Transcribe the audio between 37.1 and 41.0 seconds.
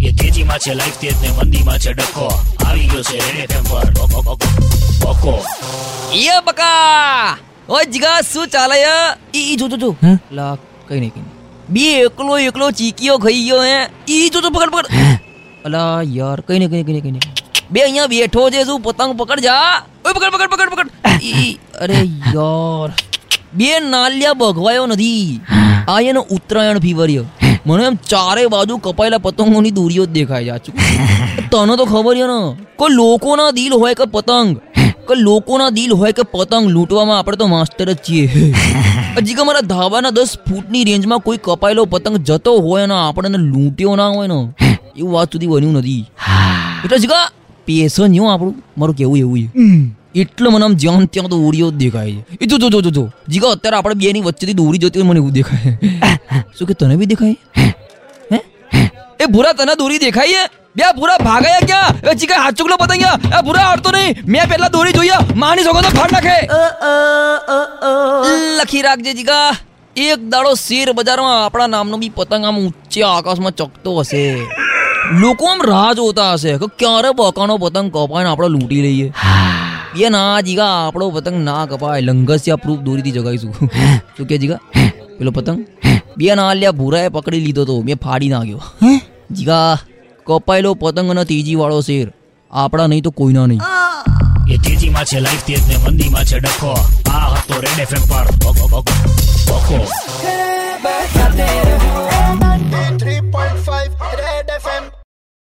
આપણે તો માસ્ટર જ છીએ. હજી કે મારા ધાબાના દસ ફૂટની